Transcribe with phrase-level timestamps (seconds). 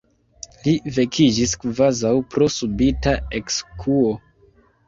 [0.67, 4.13] Li vekiĝis kvazaŭ pro subita ekskuo.